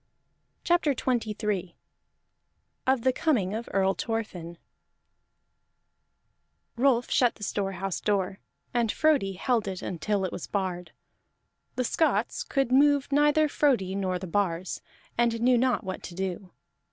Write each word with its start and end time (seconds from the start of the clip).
CHAPTER 0.63 0.95
XXIII 0.99 1.75
OF 2.87 3.01
THE 3.03 3.13
COMING 3.13 3.53
OF 3.53 3.69
EARL 3.71 3.93
THORFINN 3.93 4.57
Rolf 6.75 7.11
shut 7.11 7.35
the 7.35 7.43
storehouse 7.43 8.01
door, 8.01 8.39
and 8.73 8.91
Frodi 8.91 9.33
held 9.33 9.67
it 9.67 9.83
until 9.83 10.25
it 10.25 10.31
was 10.31 10.47
barred. 10.47 10.91
The 11.75 11.83
Scots 11.83 12.43
could 12.43 12.71
move 12.71 13.11
neither 13.11 13.47
Frodi 13.47 13.93
nor 13.93 14.17
the 14.17 14.25
bars, 14.25 14.81
and 15.19 15.39
knew 15.39 15.55
not 15.59 15.83
what 15.83 16.01
to 16.01 16.15
do. 16.15 16.51